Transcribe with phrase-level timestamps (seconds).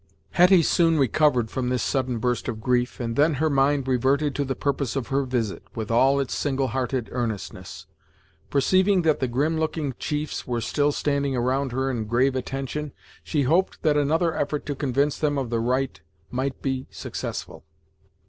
[0.31, 4.43] Hetty soon recovered from this sudden burst of grief, and then her mind reverted to
[4.43, 7.85] the purpose of her visit, with all its single hearted earnestness.
[8.49, 12.93] Perceiving that the grim looking chiefs were still standing around her in grave attention,
[13.23, 17.63] she hoped that another effort to convince them of the right might be successful.